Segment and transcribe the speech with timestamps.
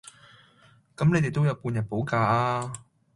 [0.97, 2.73] 咁你哋都有半日補假呀